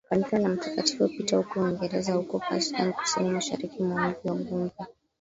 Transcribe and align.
kanisa 0.09 0.39
la 0.39 0.49
mtakatifu 0.49 1.07
Peter 1.07 1.37
huko 1.37 1.59
Uingereza 1.61 2.13
huko 2.13 2.39
Panchgani 2.39 2.93
kusini 2.93 3.29
mashariki 3.29 3.83
mwa 3.83 4.09
mji 4.09 4.27
wa 4.29 4.35
Bombay 4.35 4.79